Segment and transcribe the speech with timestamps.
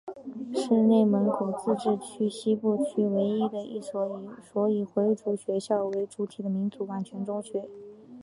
[0.55, 7.69] 是内蒙古自治区西部区唯一的一所以回族学生为主体的民族完全中学。